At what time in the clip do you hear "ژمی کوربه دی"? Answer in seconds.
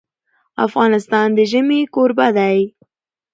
1.51-2.57